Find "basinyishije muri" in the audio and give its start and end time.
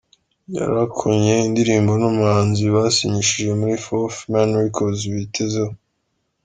2.75-3.75